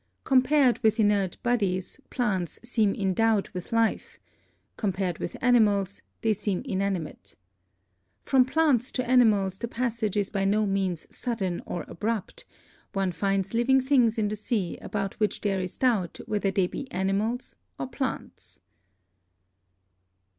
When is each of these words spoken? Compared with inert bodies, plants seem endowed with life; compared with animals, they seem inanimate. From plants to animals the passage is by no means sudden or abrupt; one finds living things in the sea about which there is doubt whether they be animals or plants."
Compared 0.23 0.79
with 0.81 0.99
inert 0.99 1.37
bodies, 1.43 2.01
plants 2.09 2.59
seem 2.67 2.95
endowed 2.95 3.49
with 3.49 3.71
life; 3.71 4.17
compared 4.75 5.19
with 5.19 5.37
animals, 5.43 6.01
they 6.21 6.33
seem 6.33 6.63
inanimate. 6.65 7.35
From 8.23 8.43
plants 8.43 8.91
to 8.93 9.07
animals 9.07 9.59
the 9.59 9.67
passage 9.67 10.17
is 10.17 10.31
by 10.31 10.43
no 10.43 10.65
means 10.65 11.05
sudden 11.15 11.61
or 11.67 11.85
abrupt; 11.87 12.45
one 12.93 13.11
finds 13.11 13.53
living 13.53 13.79
things 13.79 14.17
in 14.17 14.27
the 14.27 14.35
sea 14.35 14.75
about 14.79 15.19
which 15.19 15.41
there 15.41 15.59
is 15.59 15.77
doubt 15.77 16.19
whether 16.25 16.49
they 16.49 16.65
be 16.65 16.91
animals 16.91 17.55
or 17.77 17.85
plants." 17.85 18.59